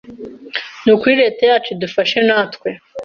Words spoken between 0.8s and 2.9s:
Ni ukuri Leta yacu idufashe natwe